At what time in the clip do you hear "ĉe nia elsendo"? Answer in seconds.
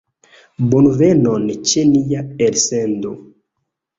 1.73-3.13